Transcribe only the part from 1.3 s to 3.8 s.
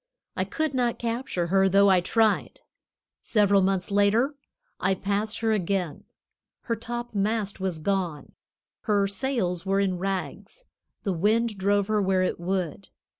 her, though I tried. Several